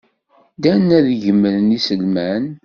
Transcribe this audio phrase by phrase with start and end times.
[0.55, 2.45] Ddan ad gemren iselman.